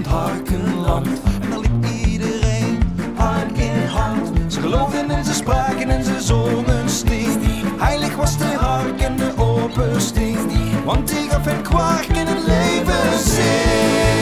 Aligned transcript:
het 0.00 0.12
Harkenland. 0.12 1.06
En 1.40 1.50
daar 1.50 1.58
liep 1.58 1.84
iedereen 2.06 2.78
hand 3.14 3.58
in 3.58 3.86
hand. 3.86 4.52
Ze 4.52 4.60
geloofden 4.60 5.10
en 5.10 5.24
ze 5.24 5.34
spraken 5.34 5.90
en 5.90 6.04
ze 6.04 6.20
zongen 6.20 6.88
sting. 6.88 7.42
Heilig 7.78 8.16
was 8.16 8.38
de 8.38 8.44
hark 8.44 9.00
en 9.00 9.16
de 9.16 9.32
oppersting. 9.36 10.38
Want 10.84 11.08
die 11.08 11.28
gaf 11.30 11.44
hen 11.44 11.62
kwark 11.62 12.06
in 12.06 12.26
het 12.26 12.46
leven 12.46 13.12
Het 13.12 14.19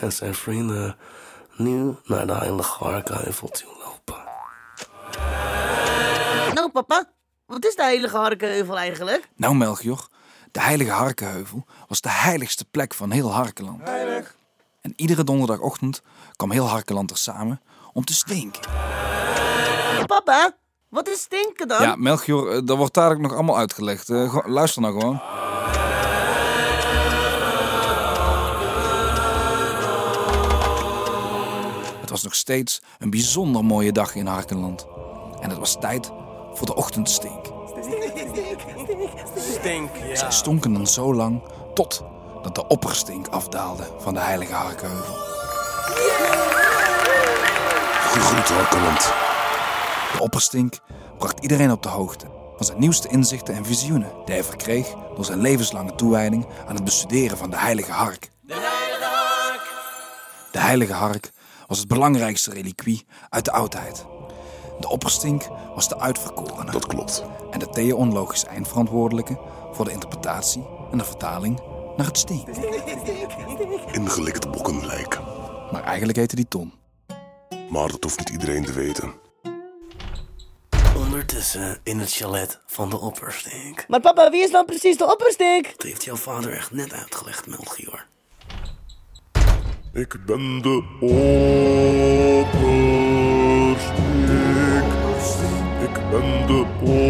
en 0.00 0.12
zijn 0.12 0.34
vrienden 0.34 0.96
nu 1.56 1.96
naar 2.04 2.26
de 2.26 2.34
heilige 2.34 2.84
harkenheuvel 2.84 3.48
toe 3.48 3.72
lopen. 3.84 4.16
Nou, 6.54 6.70
papa, 6.70 7.04
wat 7.46 7.64
is 7.64 7.74
de 7.74 7.82
heilige 7.82 8.16
Harkenheuvel 8.16 8.78
eigenlijk? 8.78 9.28
Nou, 9.36 9.54
Melchior, 9.54 10.08
de 10.50 10.60
heilige 10.60 10.90
Harkenheuvel 10.90 11.66
was 11.88 12.00
de 12.00 12.10
heiligste 12.10 12.64
plek 12.64 12.94
van 12.94 13.10
heel 13.10 13.32
Harkenland. 13.32 13.80
Heilig. 13.82 14.34
En 14.80 14.92
iedere 14.96 15.24
donderdagochtend 15.24 16.02
kwam 16.36 16.50
heel 16.50 16.66
Harkenland 16.66 17.10
er 17.10 17.16
samen 17.16 17.60
om 17.92 18.04
te 18.04 18.14
stinken. 18.14 18.62
Papa, 20.06 20.56
wat 20.88 21.08
is 21.08 21.20
stinken 21.20 21.68
dan? 21.68 21.82
Ja, 21.82 21.96
Melchior, 21.96 22.52
eh, 22.52 22.60
dat 22.64 22.76
wordt 22.76 22.94
dadelijk 22.94 23.20
nog 23.20 23.32
allemaal 23.32 23.58
uitgelegd. 23.58 24.08
Eh, 24.08 24.38
luister 24.46 24.82
nou 24.82 25.00
gewoon. 25.00 25.20
Was 32.22 32.32
nog 32.32 32.40
steeds 32.40 32.82
een 32.98 33.10
bijzonder 33.10 33.64
mooie 33.64 33.92
dag 33.92 34.14
in 34.14 34.26
Harkenland. 34.26 34.86
En 35.40 35.50
het 35.50 35.58
was 35.58 35.76
tijd 35.80 36.10
voor 36.52 36.66
de 36.66 36.74
ochtendstink. 36.74 37.46
Stink, 39.36 39.90
Zij 40.14 40.30
stonken 40.30 40.72
dan 40.72 40.86
zo 40.86 41.14
lang 41.14 41.42
tot 41.74 42.04
dat 42.42 42.54
de 42.54 42.66
opperstink 42.66 43.28
afdaalde 43.28 43.88
van 43.98 44.14
de 44.14 44.20
heilige 44.20 44.52
Harkenheuvel. 44.52 45.14
Gegroet 48.12 48.48
Harkenland. 48.48 49.12
De 50.12 50.18
opperstink 50.20 50.78
bracht 51.18 51.40
iedereen 51.40 51.72
op 51.72 51.82
de 51.82 51.88
hoogte 51.88 52.26
van 52.56 52.66
zijn 52.66 52.78
nieuwste 52.78 53.08
inzichten 53.08 53.54
en 53.54 53.64
visioenen 53.64 54.12
die 54.24 54.34
hij 54.34 54.44
verkreeg 54.44 54.94
door 55.14 55.24
zijn 55.24 55.40
levenslange 55.40 55.94
toewijding 55.94 56.46
aan 56.68 56.74
het 56.74 56.84
bestuderen 56.84 57.38
van 57.38 57.50
de 57.50 57.58
heilige 57.58 57.92
hark. 57.92 58.30
De 58.40 58.54
heilige 58.54 59.04
hark! 59.04 59.74
De 60.50 60.58
heilige 60.58 60.92
hark 60.92 61.30
was 61.70 61.78
het 61.78 61.88
belangrijkste 61.88 62.50
reliquie 62.52 63.06
uit 63.28 63.44
de 63.44 63.52
oudheid. 63.52 64.04
De 64.80 64.88
opperstink 64.88 65.48
was 65.74 65.88
de 65.88 65.98
uitverkorene 65.98 66.70
Dat 66.70 66.86
klopt. 66.86 67.24
en 67.50 67.58
de 67.58 67.68
theologisch 67.68 68.44
eindverantwoordelijke 68.44 69.38
voor 69.72 69.84
de 69.84 69.90
interpretatie 69.92 70.66
en 70.92 70.98
de 70.98 71.04
vertaling 71.04 71.60
naar 71.96 72.06
het 72.06 72.18
stink. 72.18 72.48
Ingelikt 73.92 74.50
bokkenlijk. 74.50 75.18
Maar 75.72 75.82
eigenlijk 75.82 76.18
heette 76.18 76.36
die 76.36 76.48
Ton. 76.48 76.72
Maar 77.70 77.88
dat 77.88 78.02
hoeft 78.04 78.18
niet 78.18 78.28
iedereen 78.28 78.64
te 78.64 78.72
weten. 78.72 79.12
Ondertussen 80.96 81.80
in 81.82 81.98
het 81.98 82.12
chalet 82.12 82.60
van 82.66 82.90
de 82.90 82.98
opperstink. 82.98 83.84
Maar 83.88 84.00
papa, 84.00 84.30
wie 84.30 84.42
is 84.42 84.50
dan 84.50 84.64
precies 84.64 84.96
de 84.96 85.12
opperstink? 85.12 85.64
Dat 85.76 85.82
heeft 85.82 86.04
jouw 86.04 86.16
vader 86.16 86.52
echt 86.52 86.70
net 86.70 86.92
uitgelegd, 86.92 87.46
Melchior. 87.46 88.06
Ik 89.92 90.16
ben 90.26 90.62
de 90.62 90.82
opperstink. 91.00 91.20
Ik 95.80 96.10
ben 96.10 96.46
de 96.46 96.64
opperstink. 96.80 97.00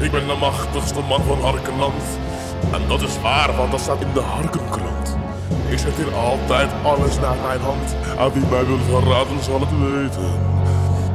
Ik 0.00 0.10
ben 0.10 0.26
de 0.26 0.36
machtigste 0.40 1.00
man 1.08 1.22
van 1.22 1.40
Harkenland. 1.40 2.02
En 2.72 2.88
dat 2.88 3.02
is 3.02 3.20
waar, 3.20 3.56
want 3.56 3.70
dat 3.70 3.80
staat 3.80 4.00
in 4.00 4.12
de 4.12 4.20
Harkenkrant. 4.20 5.16
Ik 5.68 5.78
zet 5.78 5.96
hier 5.96 6.14
altijd 6.14 6.70
alles 6.82 7.18
naar 7.18 7.36
mijn 7.46 7.60
hand. 7.60 7.96
En 8.18 8.32
wie 8.32 8.46
mij 8.50 8.66
wil 8.66 8.78
verraden 8.78 9.42
zal 9.42 9.60
het 9.60 9.78
weten. 9.78 10.32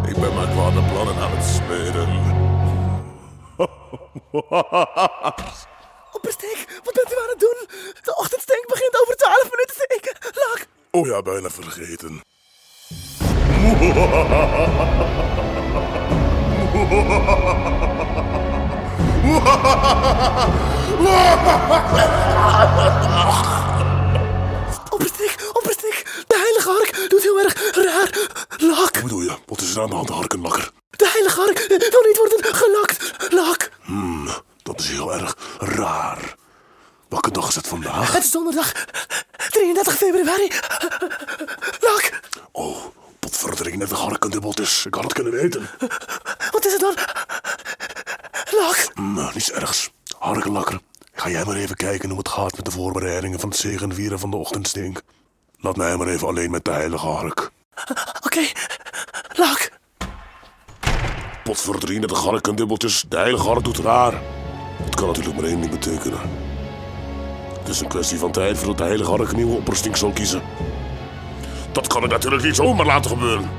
Ik 0.08 0.20
ben 0.20 0.36
mijn 0.36 0.50
kwade 0.50 0.82
plannen 0.92 1.16
aan 1.16 1.32
het 1.32 1.46
smeden. 1.46 2.10
Opperstink, 6.24 6.68
wat 6.84 6.94
bent 6.94 7.12
u 7.12 7.16
aan 7.22 7.30
het 7.30 7.40
doen? 7.40 7.68
De 8.04 8.16
ochtendstink 8.16 8.68
begint 8.68 9.02
over 9.02 9.16
12 9.16 9.44
minuten 9.44 9.76
te 9.76 9.86
steken. 9.86 10.18
Lak. 10.34 10.66
Oh 10.92 11.08
ja, 11.08 11.22
bijna 11.22 11.50
vergeten. 11.50 12.22
Opperstink, 24.90 25.36
opperstink. 25.54 26.04
De 26.28 26.38
heilige 26.38 26.70
hark 26.70 27.10
doet 27.10 27.22
heel 27.22 27.40
erg 27.40 27.76
raar. 27.76 28.30
Lak. 28.58 28.94
Wat 28.94 29.04
bedoel 29.04 29.22
je? 29.22 29.38
Wat 29.46 29.62
is 29.62 29.76
er 29.76 29.82
aan 29.82 29.90
de 29.90 29.96
hand, 29.96 30.10
harkenlakker? 30.10 30.72
De 30.90 31.10
heilige 31.14 31.40
hark 31.40 31.66
wil 31.68 32.02
niet 32.02 32.18
worden 32.18 32.56
gelakt. 32.56 33.14
Lak. 33.34 33.70
Dat 34.26 34.44
is 34.84 34.90
heel 34.90 35.14
erg 35.14 35.38
raar. 35.60 36.36
Welke 37.10 37.32
dag 37.32 37.48
is 37.48 37.56
het 37.56 37.68
vandaag? 37.68 38.14
Het 38.14 38.24
is 38.24 38.32
donderdag 38.32 38.72
33 39.50 39.96
februari. 39.96 40.52
Lak. 41.80 42.20
Oh, 42.52 42.78
potverdering 43.20 43.78
net 43.78 43.90
de 43.90 43.96
harkendubbeltjes. 43.96 44.86
Ik 44.86 44.94
had 44.94 45.04
het 45.04 45.14
kunnen 45.14 45.34
weten. 45.34 45.70
Wat 46.52 46.66
is 46.66 46.72
het 46.72 46.82
dan? 46.82 46.96
Lak. 48.60 48.88
Hmm, 48.94 49.30
niets 49.34 49.52
ergs. 49.52 49.92
Harkenlakker, 50.20 50.80
ga 51.14 51.30
jij 51.30 51.46
maar 51.46 51.56
even 51.56 51.76
kijken 51.76 52.10
hoe 52.10 52.18
het 52.18 52.30
gaat 52.30 52.56
met 52.56 52.66
de 52.66 52.72
voorbereidingen 52.72 53.40
van 53.40 53.50
het 53.50 53.58
zegenvieren 53.58 54.20
van 54.20 54.32
de 54.32 54.38
ochtendstink. 54.38 55.02
Laat 55.58 55.76
mij 55.76 55.98
maar 55.98 56.08
even 56.08 56.28
alleen 56.28 56.52
met 56.52 56.66
de 56.66 56.72
heilige 56.72 57.08
hark. 57.08 57.52
Oké. 58.26 58.52
Lak. 59.36 59.72
Potverdring 61.44 62.00
net 62.00 62.10
de 62.10 62.16
harkendubbeltjes. 62.16 63.06
De 63.10 63.18
heilige 63.18 63.48
hark 63.48 63.64
doet 63.64 63.78
raar. 63.78 64.43
Het 65.04 65.12
kan 65.12 65.22
natuurlijk 65.24 65.54
maar 65.54 65.62
één 65.62 65.72
ding 65.72 65.82
betekenen. 65.82 66.20
Het 67.60 67.68
is 67.68 67.80
een 67.80 67.88
kwestie 67.88 68.18
van 68.18 68.32
tijd 68.32 68.58
voordat 68.58 68.78
de 68.78 68.84
heilige 68.84 69.10
hark 69.10 69.30
een 69.30 69.36
nieuwe 69.36 69.56
opperstink 69.56 69.96
zal 69.96 70.12
kiezen. 70.12 70.42
Dat 71.72 71.88
kan 71.88 72.04
ik 72.04 72.10
natuurlijk 72.10 72.44
niet 72.44 72.56
zomaar 72.56 72.86
laten 72.86 73.12
gebeuren. 73.12 73.50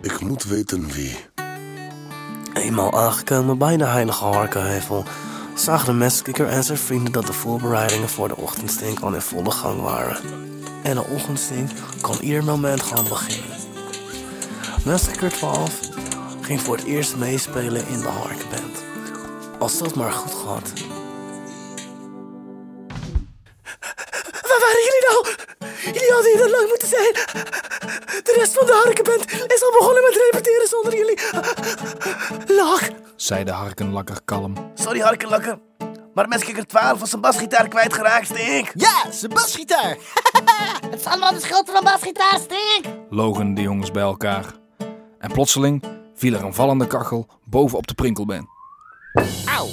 Ik 0.00 0.20
moet 0.20 0.44
weten 0.44 0.92
wie. 0.92 1.16
Eenmaal 2.54 2.92
aangekomen 2.92 3.58
bij 3.58 3.76
de 3.76 3.84
heilige 3.84 4.24
harkenheuvel 4.24 5.04
zagen 5.54 5.86
de 5.86 5.92
messkikker 5.92 6.46
en 6.46 6.64
zijn 6.64 6.78
vrienden 6.78 7.12
dat 7.12 7.26
de 7.26 7.32
voorbereidingen 7.32 8.08
voor 8.08 8.28
de 8.28 8.36
ochtendstink 8.36 9.00
al 9.00 9.14
in 9.14 9.20
volle 9.20 9.50
gang 9.50 9.80
waren. 9.80 10.16
En 10.82 10.94
de 10.94 11.04
ochtendstink 11.04 11.70
kon 12.00 12.20
ieder 12.20 12.44
moment 12.44 12.82
gaan 12.82 13.08
beginnen. 13.08 13.56
Messkikker 14.84 15.30
12 15.30 15.80
ging 16.40 16.60
voor 16.60 16.76
het 16.76 16.84
eerst 16.84 17.16
meespelen 17.16 17.88
in 17.88 18.00
de 18.00 18.08
harkenband. 18.08 18.86
Als 19.58 19.78
dat 19.78 19.94
maar 19.94 20.12
goed 20.12 20.34
gaat. 20.34 20.72
Waar 24.48 24.60
waren 24.64 24.82
jullie 24.88 25.06
nou? 25.08 25.26
Jullie 25.84 26.12
hadden 26.12 26.32
hier 26.36 26.50
lang 26.50 26.68
moeten 26.68 26.88
zijn. 26.88 27.12
De 28.24 28.34
rest 28.36 28.52
van 28.54 28.66
de 28.66 28.80
harkenband 28.84 29.32
is 29.32 29.62
al 29.62 29.70
begonnen 29.78 30.02
met 30.02 30.28
repeteren 30.30 30.68
zonder 30.68 30.96
jullie. 30.96 31.18
Lak. 32.56 32.90
zei 33.16 33.44
de 33.44 33.50
harkenlakker 33.50 34.20
kalm. 34.24 34.54
Sorry 34.74 35.00
harkenlakker. 35.00 35.58
Maar 36.14 36.28
Meskikker 36.28 36.66
12 36.66 36.98
was 37.00 37.10
zijn 37.10 37.20
basgitaar 37.20 37.68
kwijtgeraakt, 37.68 38.26
stink. 38.26 38.70
Ja, 38.74 39.10
zijn 39.10 39.32
basgitaar. 39.32 39.96
Het 40.90 41.00
is 41.00 41.04
allemaal 41.06 41.32
de 41.32 41.40
schuld 41.40 41.66
van 41.66 41.76
een 41.76 41.84
basgitaar, 41.84 42.38
stink! 42.48 42.94
logen 43.10 43.54
de 43.54 43.62
jongens 43.62 43.90
bij 43.90 44.02
elkaar. 44.02 44.44
En 45.18 45.32
plotseling 45.32 45.82
viel 46.14 46.34
er 46.34 46.44
een 46.44 46.54
vallende 46.54 46.86
kachel 46.86 47.26
boven 47.44 47.78
op 47.78 47.86
de 47.86 47.94
prinkelben. 47.94 48.48
Auw. 49.46 49.68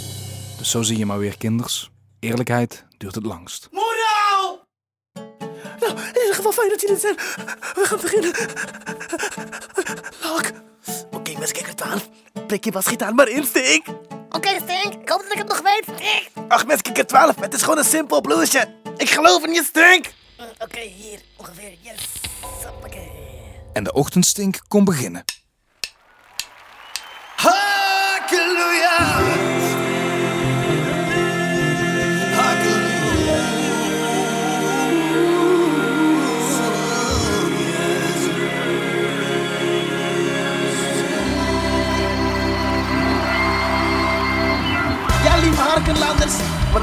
Dus 0.57 0.69
zo 0.69 0.81
zie 0.81 0.97
je 0.97 1.05
maar 1.05 1.19
weer, 1.19 1.37
kinders. 1.37 1.89
Eerlijkheid 2.19 2.85
duurt 2.97 3.15
het 3.15 3.25
langst. 3.25 3.67
Moraal! 3.71 4.65
Nou, 5.79 5.97
in 5.99 6.19
ieder 6.21 6.35
geval 6.35 6.51
fijn 6.51 6.69
dat 6.69 6.81
jullie 6.81 6.95
er 6.95 7.01
zijn. 7.01 7.15
We 7.75 7.81
gaan 7.85 7.99
beginnen. 8.01 8.31
Lak. 10.21 10.51
Oké, 11.11 11.39
Meskikker 11.39 11.75
12. 11.75 12.09
Prik 12.47 12.63
je 12.65 12.71
basgitaar 12.71 13.15
maar 13.15 13.27
in, 13.27 13.43
stink. 13.43 13.85
Oké, 14.29 14.49
stink. 14.49 14.93
Ik 15.01 15.09
hoop 15.09 15.21
dat 15.21 15.31
ik 15.31 15.37
het 15.37 15.47
nog 15.47 15.61
weet, 15.61 15.83
stink! 15.83 16.51
Ach, 16.51 16.65
Meskikker 16.65 17.07
12, 17.07 17.35
het 17.39 17.53
is 17.53 17.61
gewoon 17.61 17.77
een 17.77 17.83
simpel 17.83 18.21
bluesje. 18.21 18.73
Ik 18.97 19.09
geloof 19.09 19.45
in 19.45 19.53
je, 19.53 19.63
stink. 19.63 20.05
Mm, 20.37 20.45
Oké, 20.59 20.79
hier. 20.79 21.19
Ongeveer. 21.37 21.73
Yes. 21.81 22.07
Hoppakee. 22.65 23.11
En 23.73 23.83
de 23.83 23.93
ochtendstink 23.93 24.59
kon 24.67 24.83
beginnen. 24.85 25.23
Wat 27.41 27.55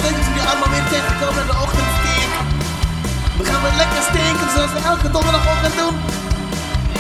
denk 0.03 0.17
je 0.17 0.23
dat 0.23 0.27
jullie 0.27 0.49
allemaal 0.51 0.69
weer 0.69 0.87
tegenkomen 0.89 1.35
naar 1.35 1.55
de 1.55 1.59
ochtendstink? 1.65 2.33
We 3.39 3.45
gaan 3.45 3.63
weer 3.63 3.77
lekker 3.83 4.03
stinken 4.11 4.49
zoals 4.55 4.73
we 4.73 4.81
elke 4.93 5.11
donderdagochtend 5.11 5.75
doen. 5.77 5.95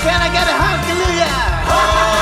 Can 0.02 0.20
I 0.26 0.28
get 0.36 0.46
a 0.52 0.56
hallelujah? 0.62 2.21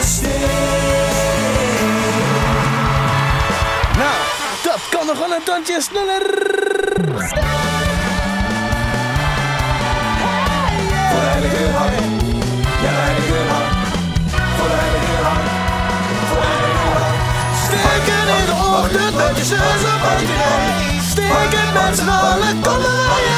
Steen. 0.00 0.40
Nou, 3.96 4.16
dat 4.62 4.80
kan 4.90 5.06
nog 5.06 5.18
wel 5.18 5.32
een 5.32 5.42
tandje 5.44 5.80
sneller. 5.80 6.24
Voor 11.10 11.20
de 11.20 11.26
heilige 11.34 11.64
hart, 11.76 11.94
ja 12.82 12.90
de 12.90 13.02
heilige 13.06 13.40
hart. 13.52 13.74
Voor 14.56 14.68
de 14.68 14.74
heilige 14.74 15.16
hart, 15.22 15.48
voor 16.28 16.40
de 16.40 16.46
heilige 16.54 16.88
hart. 16.96 17.14
Steken 17.64 18.24
in 18.38 18.44
de 18.50 18.56
ochtend 18.76 19.14
met 19.16 19.36
je 19.36 19.44
zus 19.44 19.82
op 19.92 20.00
wat 20.04 20.20
je 20.20 20.26
deed. 20.26 21.02
Steken 21.10 21.68
met 21.72 21.96
z'n 21.98 22.08
allen, 22.08 22.60
kom 22.60 22.80
er 22.84 23.35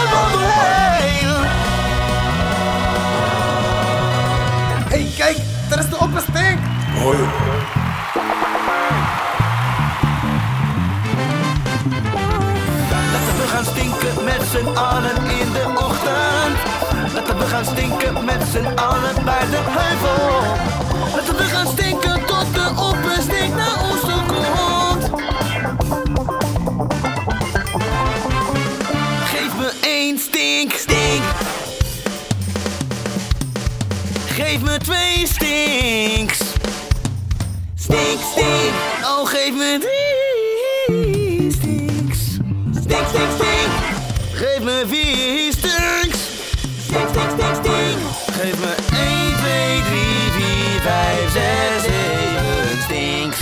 daar 5.68 5.78
is 5.78 5.88
de 5.88 5.98
opperstink. 5.98 6.58
Hoi. 7.02 7.18
Laten 13.12 13.36
we 13.40 13.46
gaan 13.48 13.64
stinken 13.64 14.24
met 14.24 14.42
z'n 14.50 14.76
allen 14.76 15.16
in 15.16 15.52
de 15.52 15.64
ochtend. 15.74 16.56
Laten 17.14 17.38
we 17.38 17.44
gaan 17.44 17.64
stinken 17.64 18.24
met 18.24 18.42
z'n 18.52 18.76
allen 18.76 19.24
bij 19.24 19.46
de 19.50 19.60
heuvel. 19.66 20.87
Me 39.58 39.78
drie 39.78 41.50
stinks. 41.50 42.38
Stink, 42.80 43.06
stink, 43.12 43.30
stink. 43.38 43.72
Geef 44.40 44.62
me 44.62 44.84
vier 44.86 45.52
stinks. 45.52 46.20
Stink, 46.86 47.08
stink, 47.08 47.30
stink, 47.30 47.54
stink. 47.62 47.98
Geef 48.38 48.56
me 48.62 48.72
1, 48.92 49.36
2, 49.36 49.82
3, 49.82 50.30
4, 50.36 50.80
5, 50.80 51.30
6, 51.30 51.82
7 51.82 52.82
stinks. 52.82 53.38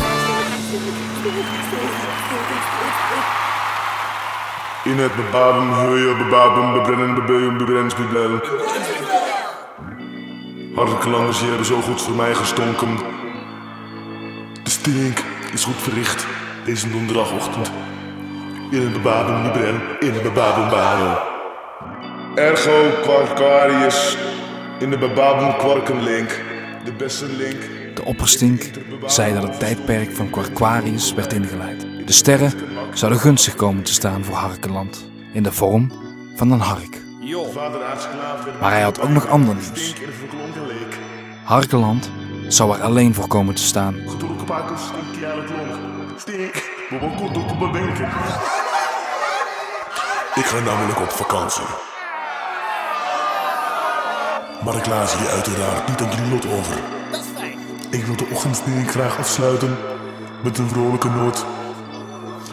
In 4.84 4.98
het 4.98 5.16
bebaben, 5.16 5.68
heuien, 5.68 6.18
bebaben, 6.18 6.72
bebrennen, 6.72 7.14
bebeuien, 7.14 7.56
bebrens, 7.56 7.94
beblellen. 7.94 8.40
Hartelijke 10.74 11.10
landers, 11.10 11.40
je 11.40 11.46
hebben 11.46 11.66
zo 11.66 11.80
goed 11.80 12.02
voor 12.02 12.14
mij 12.14 12.34
gestonken. 12.34 12.96
De 14.62 14.70
stink 14.70 15.24
is 15.56 15.64
goed 15.64 15.82
verricht 15.82 16.26
deze 16.64 16.90
donderdagochtend. 16.90 17.70
In 18.70 18.80
het 18.80 18.92
bebaben, 18.92 19.42
bebren, 19.42 19.80
in 20.00 20.12
het 20.12 20.22
bebaben, 20.22 20.70
baden. 20.70 21.18
Ergo 22.34 22.90
Quarkarius, 23.02 24.16
in 24.78 24.90
de 24.90 24.98
bebaben 24.98 25.56
kwarkenlink. 25.56 26.42
De 26.84 26.92
beste 26.92 27.26
link. 27.26 27.60
De 27.94 28.04
opperstink 28.04 28.70
zei 29.06 29.34
dat 29.34 29.42
het 29.42 29.58
tijdperk 29.58 30.10
van 30.10 30.30
Quarquarius 30.30 31.14
werd 31.14 31.32
ingeleid. 31.32 31.86
De 32.06 32.12
sterren 32.12 32.52
zouden 32.92 33.20
gunstig 33.20 33.54
komen 33.54 33.82
te 33.82 33.92
staan 33.92 34.24
voor 34.24 34.34
Harkeland 34.34 35.10
in 35.32 35.42
de 35.42 35.52
vorm 35.52 35.92
van 36.34 36.50
een 36.50 36.60
hark. 36.60 37.00
Maar 38.60 38.70
hij 38.70 38.82
had 38.82 39.00
ook 39.00 39.08
nog 39.10 39.28
ander 39.28 39.54
nieuws. 39.54 39.94
Harkeland 41.44 42.10
zou 42.48 42.76
er 42.76 42.82
alleen 42.82 43.14
voor 43.14 43.28
komen 43.28 43.54
te 43.54 43.62
staan. 43.62 43.94
Stink 44.46 45.18
je 45.18 45.26
aan 45.26 45.38
het 45.38 45.50
long. 45.50 45.70
Stink, 46.16 46.70
bobbel 46.90 47.10
kot 47.10 47.36
op 47.36 47.58
mijn 47.58 47.72
benken. 47.72 48.08
Ik 50.34 50.44
ga 50.44 50.58
namelijk 50.58 51.00
op 51.00 51.10
vakantie. 51.10 51.64
Maar 54.64 54.76
ik 54.76 54.86
laat 54.86 55.12
jullie 55.12 55.28
uiteraard 55.28 55.88
niet 55.88 56.00
aan 56.00 56.10
jullie 56.10 56.30
lot 56.32 56.46
over. 56.58 56.76
Dat 57.10 57.20
is 57.20 57.26
fijn. 57.34 57.58
Ik 57.90 58.04
wil 58.04 58.16
de 58.16 58.26
ochtendstink 58.32 58.90
graag 58.90 59.18
afsluiten 59.18 59.76
met 60.42 60.58
een 60.58 60.68
vrolijke 60.68 61.08
noot. 61.08 61.44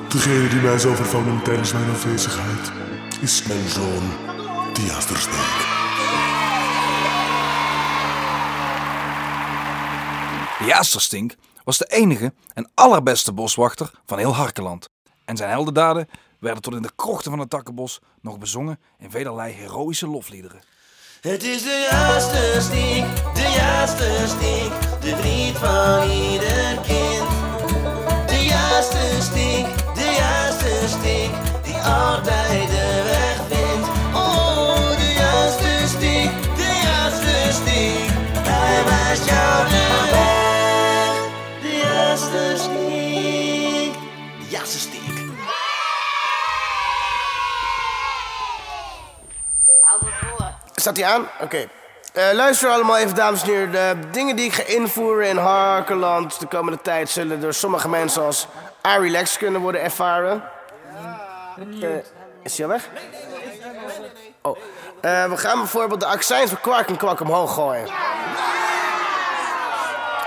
Degene 0.08 0.48
die 0.48 0.62
mij 0.62 0.80
zal 0.80 0.96
vervangen 0.96 1.42
tijdens 1.44 1.74
mijn 1.74 1.90
afwezigheid 1.90 2.72
is 3.22 3.44
mijn 3.44 3.70
zoon, 3.70 4.04
Diasterstink. 4.74 5.72
De 10.60 10.66
Jaasterstink 10.66 11.36
was 11.64 11.78
de 11.78 11.86
enige 11.86 12.34
en 12.54 12.72
allerbeste 12.74 13.32
boswachter 13.32 13.92
van 14.06 14.18
heel 14.18 14.36
Harkeland. 14.36 14.90
En 15.26 15.38
zijn 15.38 15.50
heldendaden 15.50 16.10
werden 16.40 16.62
tot 16.62 16.74
in 16.74 16.82
de 16.82 16.92
krochten 16.96 17.32
van 17.32 17.40
het 17.40 17.50
takkenbos 17.50 18.00
nog 18.22 18.38
bezongen 18.38 18.80
in 18.98 19.12
velerlei 19.12 19.54
heroïsche 19.54 20.08
lofliederen. 20.08 20.62
Het 21.22 21.44
is 21.44 21.64
de 21.64 21.88
juiste 21.92 22.62
stink, 22.62 23.36
de 23.36 23.54
juiste 23.56 24.24
stink, 24.28 25.02
de 25.02 25.16
vriend 25.18 25.58
van 25.58 26.10
ieder 26.10 26.80
kind. 26.88 27.28
De 28.28 28.46
juiste 28.46 29.22
stink, 29.22 29.96
de 29.96 30.16
juiste 30.18 30.88
stink, 30.88 31.34
die 31.64 31.76
altijd 31.76 32.68
de 32.70 33.02
weg 33.04 33.38
vindt. 33.50 33.88
Oh, 34.14 34.90
de 34.90 35.14
juiste 35.18 35.98
stink, 35.98 36.32
de 36.56 36.82
juiste 36.84 37.62
stink, 37.62 38.10
hij 38.48 38.84
wijst 38.86 39.26
jou 39.26 39.83
Staat 50.84 50.98
hij 50.98 51.06
aan? 51.06 51.28
Oké. 51.42 51.68
Eh, 52.14 52.32
luister 52.34 52.70
allemaal 52.70 52.98
even, 52.98 53.16
dames 53.16 53.42
en 53.42 53.48
heren. 53.48 53.72
De 53.72 54.10
dingen 54.12 54.36
die 54.36 54.46
ik 54.46 54.54
ga 54.54 54.64
invoeren 54.64 55.28
in 55.28 55.38
Harkeland 55.38 56.40
de 56.40 56.48
komende 56.48 56.82
tijd 56.82 57.10
zullen 57.10 57.42
door 57.42 57.54
sommige 57.54 57.90
mensen 57.90 58.24
als 58.24 58.48
relax 58.82 59.38
kunnen 59.38 59.62
worden 59.62 59.82
ervaren. 59.82 60.44
Eh, 61.82 61.90
is 62.42 62.58
hij 62.58 62.66
al 62.66 62.72
weg? 62.72 62.90
Oh. 64.42 64.58
Eh, 65.02 65.26
we 65.26 65.38
gaan 65.38 65.58
bijvoorbeeld 65.58 66.00
de 66.00 66.06
accijns 66.06 66.50
van 66.50 66.62
kwark 66.62 66.90
en 66.90 66.98
kwak 66.98 67.20
omhoog 67.20 67.54
gooien. 67.54 67.88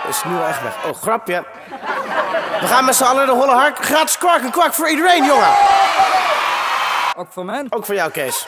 Is 0.08 0.24
nu 0.24 0.36
al 0.36 0.46
echt 0.46 0.62
weg. 0.62 0.84
Oh, 0.84 0.96
grapje. 1.02 1.44
We 2.60 2.66
gaan 2.66 2.84
met 2.84 2.94
z'n 2.94 3.04
allen 3.04 3.26
de 3.26 3.32
holle 3.32 3.52
hark. 3.52 3.84
Gratis 3.84 4.18
kwark 4.18 4.42
en 4.42 4.50
kwak 4.50 4.74
voor 4.74 4.88
iedereen, 4.88 5.24
jongen. 5.24 5.50
Ook 7.16 7.28
voor 7.30 7.44
mij? 7.44 7.66
Ook 7.70 7.84
voor 7.84 7.94
jou, 7.94 8.10
Kees. 8.10 8.46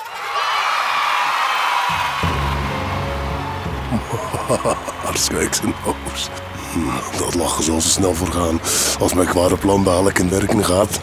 Hartstikke 4.48 5.60
en 5.62 5.74
hoos. 5.82 6.28
Dat 7.18 7.34
lachen 7.34 7.64
zal 7.64 7.80
zo 7.80 7.88
snel 7.88 8.14
voorgaan 8.14 8.60
als 8.98 9.14
mijn 9.14 9.26
kwade 9.26 9.56
plan 9.56 9.84
dadelijk 9.84 10.18
in 10.18 10.30
werking 10.30 10.66
gaat. 10.66 11.00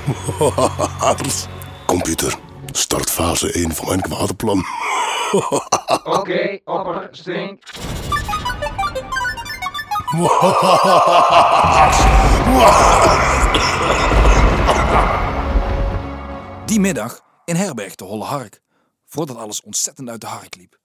Computer, 1.86 2.36
start 2.72 3.10
fase 3.10 3.52
1 3.52 3.76
van 3.76 3.88
mijn 3.88 4.02
kwade 4.02 4.34
plan. 4.34 4.66
Oké, 6.18 6.60
opper, 6.64 7.08
stink. 7.12 7.64
Die 16.66 16.80
middag 16.80 17.22
in 17.46 17.56
herberg 17.56 17.96
de 17.96 18.04
Holle 18.04 18.24
Hark, 18.24 18.62
voordat 19.06 19.38
alles 19.38 19.62
ontzettend 19.62 20.10
uit 20.10 20.22
de 20.22 20.28
hark 20.28 20.56
liep. 20.56 20.84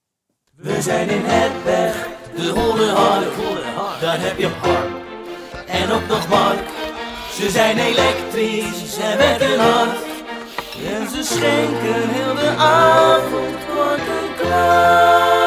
We 0.61 0.83
zijn 0.83 1.09
in 1.09 1.23
Herberg, 1.25 2.07
de 2.37 2.49
Holle 2.49 2.91
Hark. 2.91 4.01
Daar 4.01 4.21
heb 4.21 4.39
je 4.39 4.49
Hark 4.61 4.91
en 5.67 5.91
ook 5.91 6.09
nog 6.09 6.29
Mark. 6.29 6.69
Ze 7.33 7.51
zijn 7.51 7.79
elektrisch 7.79 8.99
en 8.99 9.19
werken 9.19 9.59
hard. 9.59 9.97
En 10.87 11.09
ze 11.09 11.23
schenken 11.23 12.09
heel 12.09 12.35
de 12.35 12.49
avond 12.59 13.57
kwak 13.69 13.99
en 13.99 14.35
kwak. 14.37 15.40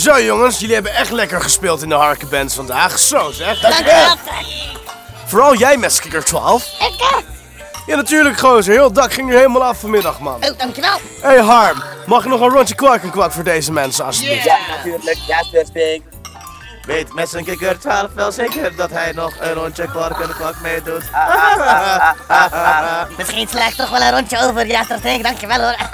Zo 0.00 0.20
jongens, 0.20 0.58
jullie 0.58 0.74
hebben 0.74 0.94
echt 0.94 1.10
lekker 1.10 1.40
gespeeld 1.40 1.82
in 1.82 1.88
de 1.88 1.94
Harkenbands 1.94 2.54
vandaag. 2.54 2.98
Zo 2.98 3.30
zeg. 3.30 3.60
Dankjewel. 3.60 4.16
Vooral 5.26 5.54
jij, 5.54 5.76
Meskikker 5.76 6.24
12. 6.24 6.64
Ik, 6.64 7.00
eh, 7.00 7.18
Ja, 7.86 7.96
natuurlijk 7.96 8.38
gozer. 8.38 8.72
Heel 8.72 8.92
dak 8.92 9.12
ging 9.12 9.30
er 9.30 9.36
helemaal 9.36 9.64
af 9.64 9.78
vanmiddag, 9.80 10.20
man. 10.20 10.34
Oh, 10.34 10.58
dankjewel. 10.58 10.96
Hé 11.20 11.28
hey, 11.28 11.38
Harm, 11.38 11.82
mag 12.06 12.24
ik 12.24 12.30
nog 12.30 12.40
een 12.40 12.48
rondje 12.48 12.74
kwak 12.74 13.02
en 13.02 13.10
kwak 13.10 13.32
voor 13.32 13.44
deze 13.44 13.72
mensen 13.72 14.04
alsjeblieft? 14.04 14.44
Ja, 14.44 14.58
natuurlijk. 14.76 15.18
Ja, 15.26 15.42
Stink. 15.64 16.02
Weet 16.86 17.14
met 17.14 17.28
zijn 17.28 17.44
kikker 17.44 17.78
12 17.78 18.08
wel 18.14 18.32
zeker 18.32 18.76
dat 18.76 18.90
hij 18.90 19.12
nog 19.12 19.32
een 19.40 19.52
rondje 19.52 19.88
kwark 19.88 20.18
en 20.20 20.28
kwak 20.34 20.54
meedoet. 20.62 21.02
Misschien 23.18 23.48
sla 23.48 23.66
ik 23.66 23.74
toch 23.74 23.90
wel 23.90 24.00
een 24.00 24.12
rondje 24.12 24.38
over. 24.38 24.66
Ja, 24.66 24.84
dat 24.84 25.02
denk 25.02 25.16
ik. 25.18 25.22
Dankjewel 25.24 25.60
hoor. 25.60 25.76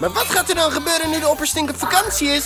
Maar 0.00 0.12
wat 0.12 0.26
gaat 0.28 0.48
er 0.48 0.54
dan 0.54 0.70
gebeuren 0.72 1.10
nu 1.10 1.20
de 1.20 1.28
opperstink 1.28 1.70
op 1.70 1.78
vakantie 1.78 2.28
is? 2.28 2.44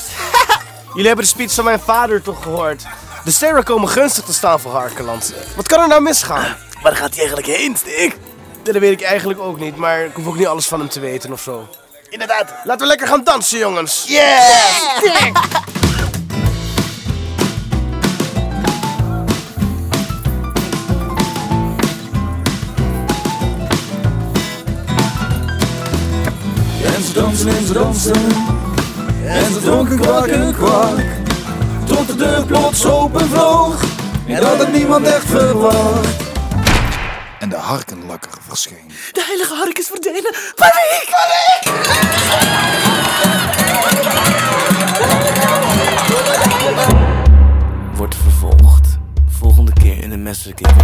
Jullie 0.95 1.09
hebben 1.09 1.25
de 1.25 1.31
speech 1.31 1.53
van 1.53 1.65
mijn 1.65 1.81
vader 1.81 2.23
toch 2.23 2.43
gehoord? 2.43 2.83
De 3.25 3.31
sterren 3.31 3.65
komen 3.65 3.89
gunstig 3.89 4.25
te 4.25 4.33
staan 4.33 4.61
voor 4.61 4.73
Harkeland. 4.73 5.35
Wat 5.57 5.69
kan 5.69 5.81
er 5.81 5.89
nou 5.89 6.03
misgaan? 6.03 6.57
Waar 6.83 6.97
gaat 6.97 7.11
hij 7.11 7.19
eigenlijk 7.19 7.47
heen, 7.47 7.77
Stink? 7.77 8.13
Ja, 8.63 8.73
dat 8.73 8.81
weet 8.83 9.01
ik 9.01 9.03
eigenlijk 9.03 9.41
ook 9.41 9.59
niet, 9.59 9.77
maar 9.77 10.05
ik 10.05 10.15
hoef 10.15 10.27
ook 10.27 10.37
niet 10.37 10.47
alles 10.47 10.67
van 10.67 10.79
hem 10.79 10.89
te 10.89 11.01
weten 11.01 11.33
of 11.33 11.41
zo. 11.41 11.69
Inderdaad. 12.09 12.55
Laten 12.65 12.81
we 12.81 12.87
lekker 12.87 13.07
gaan 13.07 13.25
dansen, 13.25 13.59
jongens. 13.59 14.07
En 26.85 27.03
ze 27.03 27.13
dansen 27.13 27.49
en 27.49 27.67
ze 27.67 27.73
dansen. 27.73 28.64
En 29.27 29.53
ze 29.53 29.61
dronken 29.61 30.01
kwak 30.01 30.27
en 30.27 30.55
kwak. 30.55 30.99
Tot 31.87 32.07
de 32.07 32.17
deur 32.17 32.47
plots 32.47 32.85
open 32.85 33.29
vloog. 33.29 33.83
En 34.27 34.41
dat 34.41 34.57
had 34.57 34.73
niemand 34.73 35.07
echt 35.07 35.27
verwacht. 35.27 36.17
En 37.39 37.49
de 37.49 37.57
harkenlakker 37.57 38.31
verscheen. 38.47 38.91
De 39.13 39.25
heilige 39.27 39.55
hark 39.55 39.79
is 39.79 39.87
verdwenen. 39.87 40.35
Paniek! 40.55 41.09
Paniek! 41.11 41.63
Wordt 47.97 48.15
vervolgd. 48.15 48.99
Volgende 49.29 49.73
keer 49.73 50.03
in 50.03 50.11
de 50.11 50.17
Messerkikker. 50.17 50.75